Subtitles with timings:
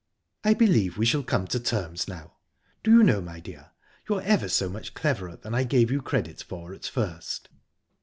[0.43, 2.37] "I believe we shall come to terms now.
[2.81, 3.69] Do you know, my dear,
[4.09, 7.49] you're ever so much cleverer than I gave you credit for at first."